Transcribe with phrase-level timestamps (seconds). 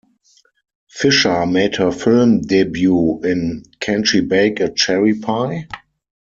[0.89, 5.67] Fisher made her film debut in Can She Bake a Cherry Pie?